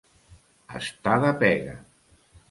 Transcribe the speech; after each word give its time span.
Estar 0.79 1.17
de 1.25 1.33
pega. 1.43 1.75